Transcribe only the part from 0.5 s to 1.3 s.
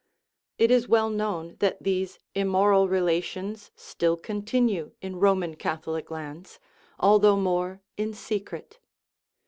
It is well